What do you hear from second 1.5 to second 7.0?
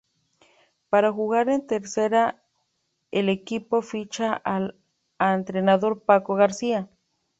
Tercera el equipo ficha al entrenador Paco García.